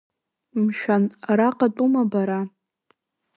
Мшәан, 0.63 1.03
араҟатәума, 1.29 2.03
бара? 2.11 2.39